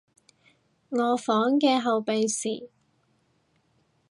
[0.89, 2.69] 我房嘅後備匙